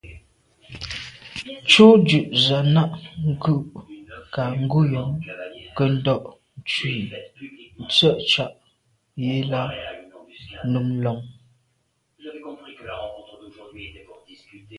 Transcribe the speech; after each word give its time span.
Tshù 1.67 1.87
ju 2.07 2.19
z’a 2.43 2.59
na’ 2.73 2.83
ngù 3.29 3.53
kà 4.33 4.43
ngùnyàm 4.61 5.09
nke 5.69 5.85
ndo’ 5.95 6.15
ntshu 6.59 6.87
i 6.99 7.01
ntswe’ 7.83 8.09
tsha’ 8.27 8.45
yi 9.21 9.33
là 9.51 9.61
num 10.71 10.87
lon. 11.03 11.19